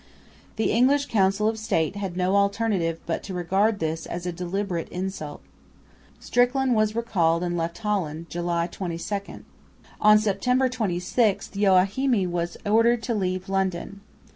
[0.55, 4.89] The English Council of State had no alternative but to regard this as a deliberate
[4.89, 5.43] insult.
[6.19, 9.45] Strickland was recalled and left Holland, July 22.
[10.01, 14.01] On September 26 Joachimi was ordered to leave London.